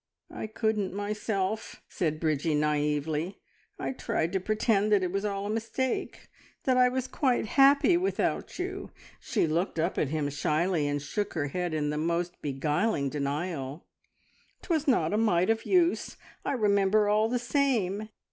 [0.31, 3.37] "I couldn't myself!" said Bridgie naively.
[3.77, 6.25] "I tried to pretend that it was all a mistake, and
[6.63, 11.35] that I was quite happy without you." She looked up at him shyly, and shook
[11.35, 13.85] her head in the most beguiling denial.
[14.63, 16.17] "'Twas not a mite of use.
[16.43, 18.09] I remember all the same!